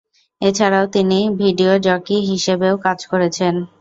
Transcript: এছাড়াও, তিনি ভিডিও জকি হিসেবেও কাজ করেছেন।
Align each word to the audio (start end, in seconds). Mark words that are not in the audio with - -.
এছাড়াও, 0.41 0.85
তিনি 0.87 1.19
ভিডিও 1.41 1.73
জকি 1.79 2.17
হিসেবেও 2.29 2.75
কাজ 2.77 2.99
করেছেন। 3.05 3.53